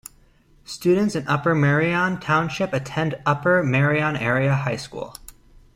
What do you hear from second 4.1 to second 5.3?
Area High School.